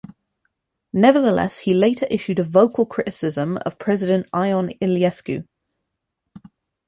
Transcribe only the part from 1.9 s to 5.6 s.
issued a vocal criticism of President Ion Iliescu.